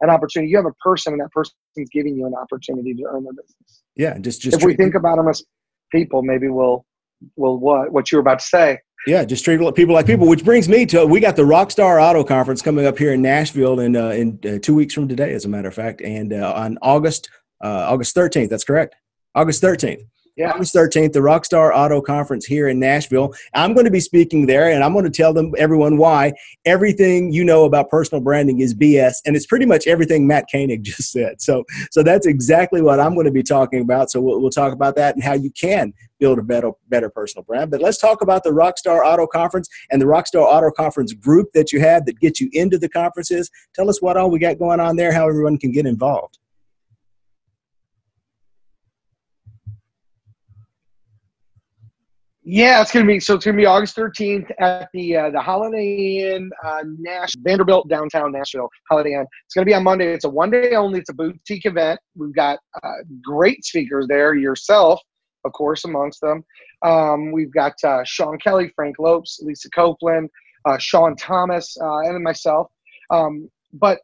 [0.00, 0.50] an opportunity.
[0.50, 1.54] You have a person, and that person's
[1.92, 4.16] giving you an opportunity to earn their business Yeah.
[4.18, 5.42] Just just if we think about them as
[5.90, 6.84] people, maybe we'll
[7.36, 8.78] well, what what you were about to say.
[9.06, 10.28] Yeah, just treat people like people.
[10.28, 13.80] Which brings me to we got the Rockstar Auto Conference coming up here in Nashville
[13.80, 16.52] in uh, in uh, two weeks from today, as a matter of fact, and uh,
[16.54, 17.30] on August
[17.62, 18.50] uh, August thirteenth.
[18.50, 18.94] That's correct,
[19.34, 20.02] August thirteenth.
[20.36, 20.52] Yeah.
[20.52, 23.34] August 13th, the Rockstar Auto Conference here in Nashville.
[23.54, 26.32] I'm going to be speaking there, and I'm going to tell them everyone why
[26.64, 30.82] everything you know about personal branding is BS, and it's pretty much everything Matt Koenig
[30.84, 31.42] just said.
[31.42, 34.10] So, so that's exactly what I'm going to be talking about.
[34.10, 37.44] So we'll, we'll talk about that and how you can build a better, better personal
[37.44, 37.70] brand.
[37.70, 41.72] But let's talk about the Rockstar Auto Conference and the Rockstar Auto Conference group that
[41.72, 43.50] you have that gets you into the conferences.
[43.74, 46.38] Tell us what all we got going on there, how everyone can get involved.
[52.52, 53.36] Yeah, it's gonna be so.
[53.36, 58.32] It's gonna be August 13th at the uh, the Holiday Inn, uh, Nash Vanderbilt downtown
[58.32, 59.24] Nashville Holiday Inn.
[59.46, 60.12] It's gonna be on Monday.
[60.12, 60.98] It's a one day only.
[60.98, 62.00] It's a boutique event.
[62.16, 62.88] We've got uh,
[63.22, 64.34] great speakers there.
[64.34, 65.00] Yourself,
[65.44, 66.42] of course, amongst them.
[66.84, 70.28] Um, we've got uh, Sean Kelly, Frank Lopes, Lisa Copeland,
[70.64, 72.66] uh, Sean Thomas, uh, and myself.
[73.10, 74.00] Um, but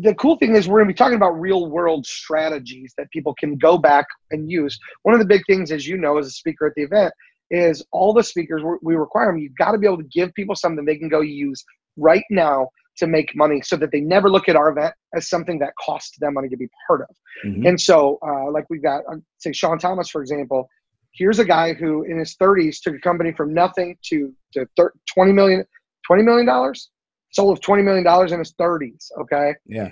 [0.00, 3.34] the cool thing is we're going to be talking about real world strategies that people
[3.38, 4.78] can go back and use.
[5.02, 7.12] One of the big things as you know as a speaker at the event
[7.52, 10.56] is all the speakers we require them you've got to be able to give people
[10.56, 11.62] something they can go use
[11.96, 12.66] right now
[12.96, 16.16] to make money so that they never look at our event as something that costs
[16.18, 17.16] them money to be part of.
[17.46, 17.66] Mm-hmm.
[17.66, 20.68] and so uh, like we've got uh, say sean thomas for example
[21.12, 24.66] here's a guy who in his 30s took a company from nothing to, to
[25.14, 25.64] 20 million
[26.06, 26.90] 20 million dollars
[27.32, 29.10] sold $20 million in his 30s.
[29.20, 29.54] Okay.
[29.66, 29.90] Yeah.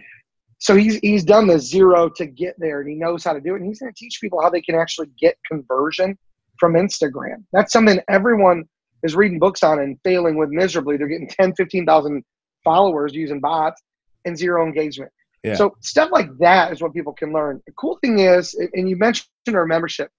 [0.59, 3.55] So he's, he's done the zero to get there and he knows how to do
[3.55, 3.61] it.
[3.61, 6.19] And he's going to teach people how they can actually get conversion
[6.59, 7.45] from Instagram.
[7.53, 8.65] That's something everyone
[9.03, 10.99] is reading books on and failing with miserably.
[10.99, 12.23] They're getting 10, 15,000
[12.63, 13.81] followers using bots
[14.27, 15.11] and zero engagement.
[15.43, 15.55] Yeah.
[15.55, 17.63] So stuff like that is what people can learn.
[17.67, 20.11] The cool thing is, and you mentioned our membership,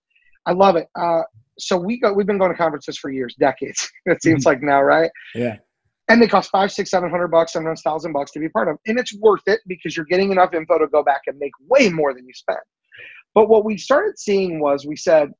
[0.48, 0.88] I love it.
[1.00, 1.22] Uh,
[1.60, 3.88] so we go, we've been going to conferences for years, decades.
[4.08, 4.48] It seems mm-hmm.
[4.50, 5.12] like now, right?
[5.36, 5.58] Yeah
[6.10, 8.78] and they cost five, six, seven hundred bucks, sometimes thousand bucks to be part of.
[8.86, 11.90] And it's worth it because you're getting enough info to go back and make way
[11.90, 12.60] more than you spend.
[13.34, 15.32] But what we started seeing was we said,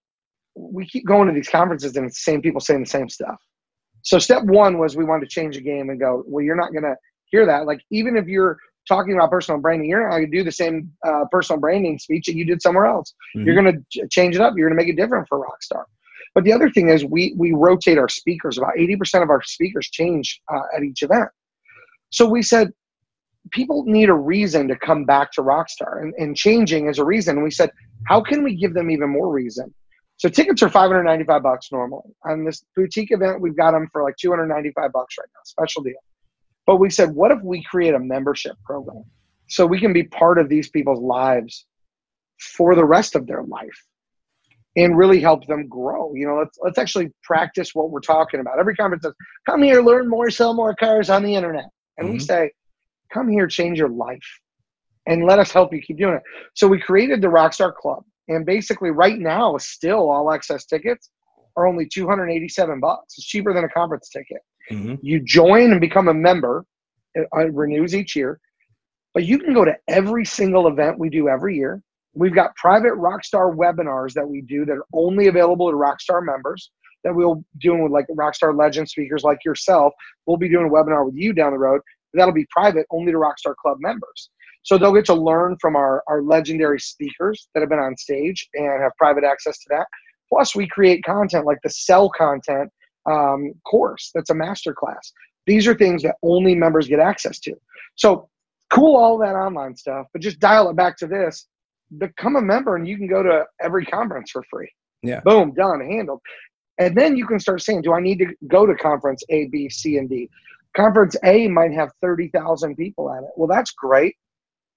[0.56, 3.42] we keep going to these conferences and it's the same people saying the same stuff.
[4.04, 6.72] So step one was we wanted to change the game and go, well, you're not
[6.72, 6.96] going to
[7.26, 7.66] hear that.
[7.66, 10.92] Like even if you're talking about personal branding, you're not going to do the same
[11.06, 13.14] uh, personal branding speech that you did somewhere else.
[13.36, 13.46] Mm-hmm.
[13.46, 14.54] You're going to change it up.
[14.56, 15.84] You're going to make it different for Rockstar.
[16.34, 18.58] But the other thing is we we rotate our speakers.
[18.58, 21.30] About eighty percent of our speakers change uh, at each event.
[22.10, 22.72] So we said
[23.52, 27.38] people need a reason to come back to Rockstar, and, and changing is a reason.
[27.38, 27.72] And we said,
[28.08, 29.74] how can we give them even more reason?
[30.18, 32.12] So tickets are 595 bucks normally.
[32.26, 35.96] On this boutique event, we've got them for like 295 bucks right now, special deal.
[36.68, 39.04] But we said, what if we create a membership program
[39.50, 41.66] so we can be part of these people's lives
[42.40, 43.84] for the rest of their life?
[44.76, 46.14] And really help them grow.
[46.14, 48.60] You know, let's let's actually practice what we're talking about.
[48.60, 49.14] Every conference says,
[49.50, 51.66] "Come here, learn more, sell more cars on the internet,"
[51.98, 52.14] and mm-hmm.
[52.14, 52.52] we say,
[53.14, 54.20] "Come here, change your life,
[55.08, 58.46] and let us help you keep doing it." So we created the Rockstar Club, and
[58.46, 61.10] basically, right now, still all access tickets
[61.58, 63.16] are only two hundred eighty-seven bucks.
[63.18, 64.42] It's cheaper than a conference ticket.
[64.72, 64.96] Mm-hmm.
[65.02, 66.66] You join and become a member.
[67.14, 68.40] It, it renews each year,
[69.14, 72.94] but you can go to every single event we do every year We've got private
[72.94, 76.72] Rockstar webinars that we do that are only available to Rockstar members
[77.04, 79.94] that we'll doing with like Rockstar legend speakers like yourself.
[80.26, 81.82] We'll be doing a webinar with you down the road.
[82.14, 84.30] That'll be private only to Rockstar Club members.
[84.64, 88.48] So they'll get to learn from our, our legendary speakers that have been on stage
[88.54, 89.88] and have private access to that.
[90.30, 92.70] Plus, we create content like the sell content
[93.10, 95.12] um, course that's a master class.
[95.48, 97.54] These are things that only members get access to.
[97.96, 98.30] So
[98.72, 101.48] cool all that online stuff, but just dial it back to this
[101.98, 104.72] become a member and you can go to every conference for free.
[105.04, 105.22] Yeah.
[105.22, 106.22] Boom, done, handled.
[106.78, 109.70] And then you can start saying, do I need to go to conference A, B,
[109.70, 110.30] C, and D?
[110.76, 113.30] Conference A might have 30,000 people at it.
[113.36, 114.16] Well, that's great.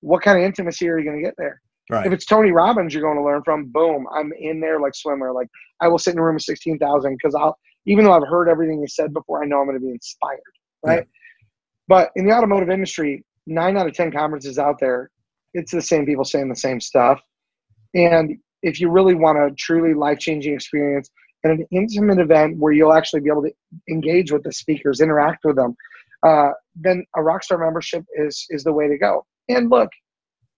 [0.01, 1.61] What kind of intimacy are you going to get there?
[1.91, 2.07] Right.
[2.07, 5.33] If it's Tony Robbins you're going to learn from, boom, I'm in there like swimmer.
[5.33, 5.49] Like
[5.81, 8.81] I will sit in a room of 16,000 because I'll, even though I've heard everything
[8.81, 10.41] you said before, I know I'm going to be inspired.
[10.83, 11.01] Right.
[11.01, 11.05] Yeah.
[11.87, 15.11] But in the automotive industry, nine out of 10 conferences out there,
[15.55, 17.21] it's the same people saying the same stuff.
[17.95, 21.09] And if you really want a truly life changing experience
[21.45, 23.53] and an intimate event where you'll actually be able to
[23.89, 25.77] engage with the speakers, interact with them,
[26.25, 29.25] uh, then a Rockstar membership is is the way to go.
[29.49, 29.91] And look,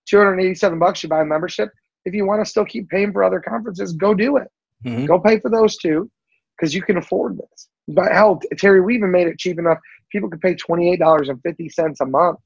[0.09, 1.71] 287 bucks you buy a membership.
[2.05, 4.49] If you want to still keep paying for other conferences, go do it.
[4.85, 5.07] Mm-hmm.
[5.07, 6.09] Go pay for those too,
[6.57, 7.69] because you can afford this.
[7.89, 9.79] But hell, Terry, we even made it cheap enough.
[10.13, 12.39] People could pay $28.50 a month.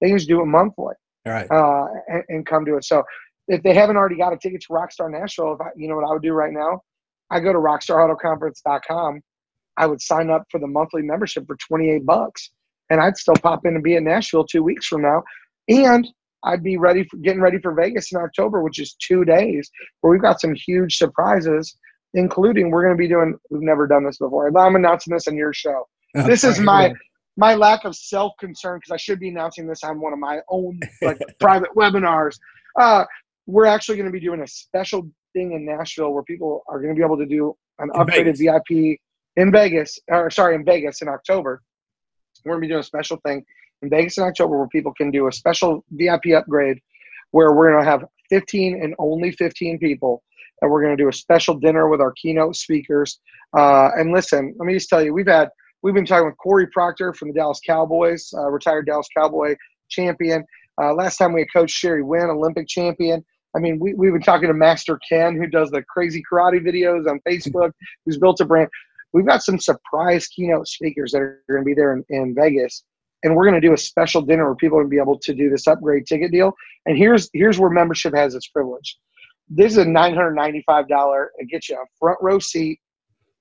[0.00, 0.94] They just do it monthly
[1.26, 1.50] right.
[1.50, 2.84] uh, and, and, come to it.
[2.84, 3.02] So
[3.48, 6.08] if they haven't already got a ticket to Rockstar Nashville, if I, you know what
[6.08, 6.80] I would do right now,
[7.30, 9.20] I go to rockstarautoconference.com,
[9.76, 12.50] I would sign up for the monthly membership for 28 bucks
[12.90, 15.22] and I'd still pop in and be in Nashville two weeks from now.
[15.68, 16.06] And
[16.44, 20.12] I'd be ready for getting ready for Vegas in October, which is two days, where
[20.12, 21.76] we've got some huge surprises,
[22.14, 23.34] including we're going to be doing.
[23.50, 24.48] We've never done this before.
[24.56, 25.86] I'm announcing this on your show.
[26.14, 26.94] This is my
[27.38, 30.40] my lack of self concern because I should be announcing this on one of my
[30.50, 32.36] own like private webinars.
[32.78, 33.04] Uh,
[33.46, 36.92] we're actually going to be doing a special thing in Nashville where people are going
[36.92, 38.40] to be able to do an in upgraded Vegas.
[38.40, 38.98] VIP
[39.36, 41.62] in Vegas, or sorry, in Vegas in October.
[42.44, 43.44] We're going to be doing a special thing
[43.82, 46.80] in Vegas in October where people can do a special VIP upgrade
[47.30, 50.24] where we're going to have 15 and only 15 people.
[50.60, 53.20] And we're going to do a special dinner with our keynote speakers.
[53.56, 55.50] Uh, and listen, let me just tell you, we've had
[55.82, 59.56] we've been talking with Cory Procter from the Dallas Cowboys, uh, retired Dallas Cowboy
[59.88, 60.44] champion.
[60.80, 63.24] Uh, last time we had Coach Sherry Wynn, Olympic champion.
[63.56, 67.08] I mean, we, we've been talking to Master Ken, who does the crazy karate videos
[67.08, 67.72] on Facebook,
[68.06, 68.68] who's built a brand.
[69.12, 72.84] We've got some surprise keynote speakers that are going to be there in, in Vegas
[73.22, 75.50] and we're going to do a special dinner where people will be able to do
[75.50, 76.52] this upgrade ticket deal.
[76.86, 78.96] And here's here's where membership has its privilege.
[79.48, 81.32] This is a nine hundred ninety five dollar.
[81.38, 82.80] It gets you a front row seat,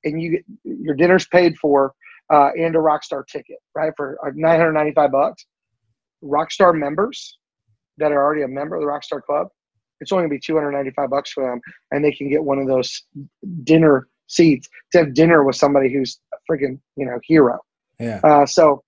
[0.03, 1.93] and you get your dinner's paid for,
[2.31, 5.45] uh, and a Rockstar ticket, right for ninety five bucks.
[6.23, 7.37] Rockstar members
[7.97, 9.47] that are already a member of the Rockstar Club,
[9.99, 11.59] it's only gonna be two hundred ninety five bucks for them,
[11.91, 13.03] and they can get one of those
[13.63, 17.57] dinner seats to have dinner with somebody who's a freaking you know hero.
[17.99, 18.19] Yeah.
[18.23, 18.83] Uh, so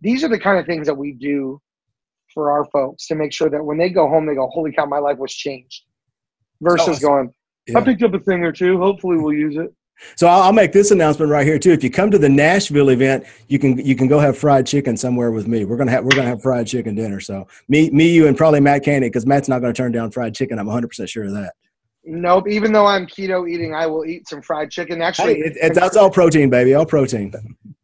[0.00, 1.60] these are the kind of things that we do
[2.32, 4.86] for our folks to make sure that when they go home, they go, "Holy cow,
[4.86, 5.82] my life was changed,"
[6.60, 7.34] versus oh, going,
[7.66, 7.78] yeah.
[7.78, 8.78] "I picked up a thing or two.
[8.78, 9.72] Hopefully, we'll use it."
[10.16, 11.72] So I'll make this announcement right here too.
[11.72, 14.96] If you come to the Nashville event, you can you can go have fried chicken
[14.96, 15.64] somewhere with me.
[15.64, 17.20] We're gonna have we're gonna have fried chicken dinner.
[17.20, 20.34] So me me you and probably Matt Koenig because Matt's not gonna turn down fried
[20.34, 20.58] chicken.
[20.58, 21.52] I'm 100 percent sure of that.
[22.04, 22.48] Nope.
[22.48, 25.02] Even though I'm keto eating, I will eat some fried chicken.
[25.02, 26.74] Actually, hey, it, it's that's all protein, baby.
[26.74, 27.32] All protein.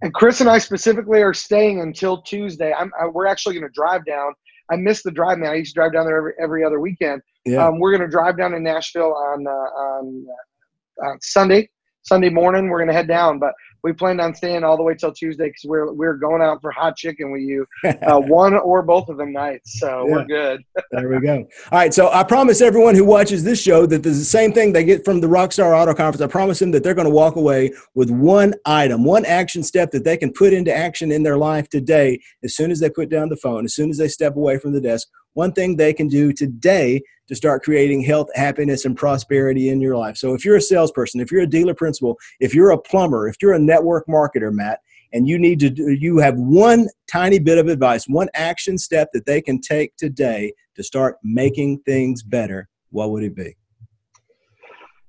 [0.02, 2.72] And Chris and I specifically are staying until Tuesday.
[2.72, 2.90] I'm.
[2.98, 4.33] I, we're actually going to drive down.
[4.70, 5.50] I miss the drive, man.
[5.50, 7.20] I used to drive down there every every other weekend.
[7.44, 7.66] Yeah.
[7.66, 10.26] Um, we're going to drive down to Nashville on uh, on
[11.05, 11.68] uh, Sunday.
[12.07, 13.38] Sunday morning, we're going to head down.
[13.38, 16.61] But we planned on staying all the way till Tuesday because we're we're going out
[16.61, 19.79] for hot chicken with you, uh, one or both of them nights.
[19.79, 20.12] So yeah.
[20.12, 20.64] we're good.
[20.92, 21.37] there we go.
[21.37, 21.92] All right.
[21.92, 25.05] So I promise everyone who watches this show that there's the same thing they get
[25.05, 26.21] from the Rockstar Auto Conference.
[26.21, 29.90] I promise them that they're going to walk away with one item, one action step
[29.90, 32.21] that they can put into action in their life today.
[32.42, 34.73] As soon as they put down the phone, as soon as they step away from
[34.73, 39.68] the desk, one thing they can do today to start creating health, happiness, and prosperity
[39.68, 40.16] in your life.
[40.16, 43.37] So if you're a salesperson, if you're a dealer principal, if you're a plumber, if
[43.42, 44.81] you're a network marketer, Matt,
[45.12, 49.09] and you need to do, you have one tiny bit of advice, one action step
[49.12, 53.57] that they can take today to start making things better, what would it be?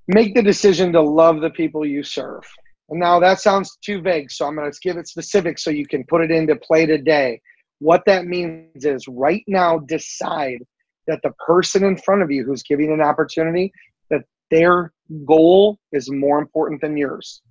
[0.08, 2.42] Make the decision to love the people you serve.
[2.90, 5.86] And now that sounds too vague, so I'm going to give it specific so you
[5.86, 7.40] can put it into play today.
[7.80, 10.58] What that means is right now decide
[11.06, 13.72] that the person in front of you who's giving an opportunity
[14.10, 14.92] that their
[15.24, 17.42] goal is more important than yours.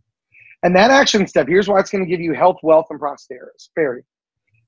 [0.64, 4.06] And that action step here's why it's going to give you health wealth and prosperity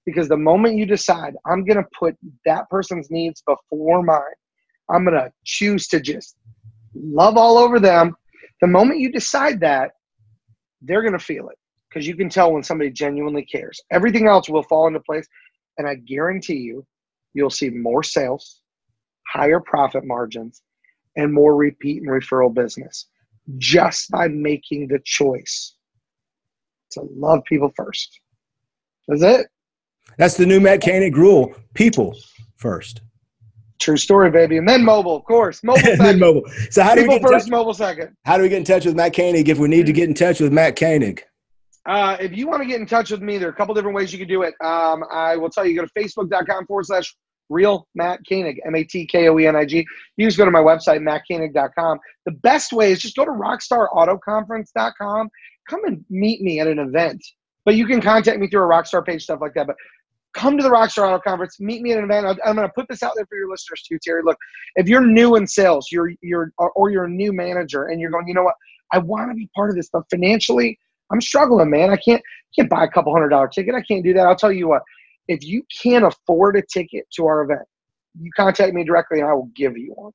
[0.06, 4.22] because the moment you decide i'm going to put that person's needs before mine
[4.90, 6.38] i'm going to choose to just
[6.94, 8.16] love all over them.
[8.62, 9.92] The moment you decide that
[10.82, 11.58] they're going to feel it.
[11.90, 13.82] Because you can tell when somebody genuinely cares.
[13.92, 15.28] Everything else will fall into place
[15.80, 16.86] and i guarantee you
[17.34, 18.62] you'll see more sales
[19.32, 20.62] higher profit margins,
[21.16, 23.08] and more repeat and referral business
[23.58, 25.76] just by making the choice
[26.92, 28.20] to love people first.
[29.08, 29.48] That's it.
[30.18, 31.54] That's the new Matt Koenig rule.
[31.74, 32.16] People
[32.58, 33.02] first.
[33.80, 34.58] True story, baby.
[34.58, 35.64] And then mobile, of course.
[35.64, 36.44] Mobile then mobile.
[36.70, 38.16] So how do People we get first, touch, mobile second.
[38.26, 40.16] How do we get in touch with Matt Koenig if we need to get in
[40.16, 41.24] touch with Matt Koenig?
[41.90, 43.96] Uh, if you want to get in touch with me, there are a couple different
[43.96, 44.54] ways you can do it.
[44.64, 47.16] Um, I will tell you, go to facebook.com forward slash
[47.50, 49.84] real Matt Koenig, M A T K O E N I G.
[50.16, 51.98] You just go to my website, mattkoenig.com.
[52.28, 55.30] The best way is just go to rockstarautoconference.com.
[55.68, 57.26] Come and meet me at an event.
[57.66, 59.66] But you can contact me through a Rockstar page, stuff like that.
[59.66, 59.76] But
[60.36, 62.40] come to the Rockstar Auto Conference, meet me at an event.
[62.46, 64.22] I'm going to put this out there for your listeners too, Terry.
[64.24, 64.38] Look,
[64.76, 68.28] if you're new in sales, you're you're or you're a new manager, and you're going,
[68.28, 68.56] you know what,
[68.92, 70.78] I want to be part of this, but financially,
[71.12, 71.90] I'm struggling, man.
[71.90, 72.22] I can't
[72.56, 73.76] can't buy a couple hundred dollar ticket.
[73.76, 74.26] I can't do that.
[74.26, 74.82] I'll tell you what,
[75.28, 77.62] if you can't afford a ticket to our event,
[78.20, 80.12] you contact me directly and I will give you one.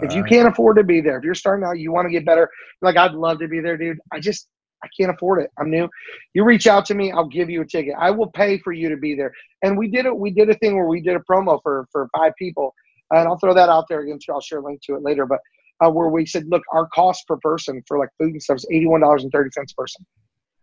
[0.00, 2.26] If you can't afford to be there, if you're starting out, you want to get
[2.26, 2.50] better,
[2.82, 3.98] like I'd love to be there, dude.
[4.12, 4.48] I just
[4.84, 5.50] I can't afford it.
[5.58, 5.88] I'm new.
[6.34, 7.94] You reach out to me, I'll give you a ticket.
[7.98, 9.32] I will pay for you to be there.
[9.62, 10.14] And we did it.
[10.16, 12.74] We did a thing where we did a promo for for five people,
[13.10, 14.32] and I'll throw that out there again too.
[14.32, 15.24] I'll share a link to it later.
[15.24, 15.40] But
[15.84, 18.66] uh, where we said, look, our cost per person for like food and stuff is
[18.70, 20.06] eighty one dollars and thirty cents per person.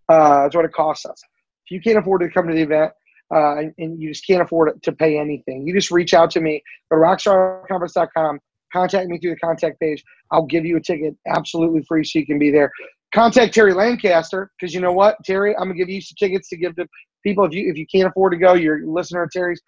[0.09, 1.21] Uh, that's what it costs us.
[1.65, 2.91] If you can't afford to come to the event,
[3.33, 6.41] uh, and, and, you just can't afford to pay anything, you just reach out to
[6.41, 6.61] me.
[6.91, 8.39] Go to rockstarconference.com,
[8.71, 10.03] contact me through the contact page.
[10.31, 12.71] I'll give you a ticket absolutely free so you can be there.
[13.13, 16.57] Contact Terry Lancaster because you know what, Terry, I'm gonna give you some tickets to
[16.57, 16.87] give to
[17.23, 18.53] people if you if you can't afford to go.
[18.53, 19.61] You're a listener to Terry's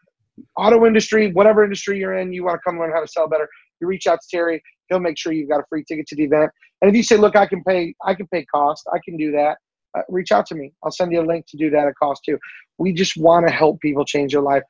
[0.57, 3.47] auto industry, whatever industry you're in, you want to come learn how to sell better.
[3.79, 4.61] You reach out to Terry.
[4.89, 6.51] He'll make sure you've got a free ticket to the event.
[6.81, 9.31] And if you say, "Look, I can pay, I can pay cost, I can do
[9.31, 9.57] that,"
[9.97, 10.73] uh, reach out to me.
[10.83, 12.37] I'll send you a link to do that at cost too.
[12.77, 14.63] We just want to help people change their life.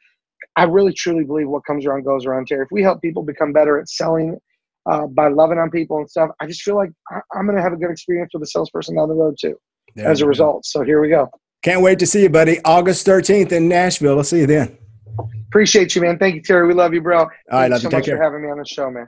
[0.56, 2.64] I really truly believe what comes around goes around, Terry.
[2.64, 4.38] If we help people become better at selling
[4.90, 7.64] uh, by loving on people and stuff, I just feel like I, am going to
[7.64, 9.58] have a good experience with a salesperson down the road too,
[9.98, 10.66] as a result.
[10.66, 11.30] So here we go.
[11.64, 12.60] Can't wait to see you, buddy.
[12.64, 14.18] August 13th in Nashville.
[14.18, 14.78] I'll see you then.
[15.48, 16.20] Appreciate you, man.
[16.20, 16.68] Thank you, Terry.
[16.68, 17.22] We love you, bro.
[17.22, 17.84] All right, love you.
[17.84, 19.08] So Take much for having me on the show, man.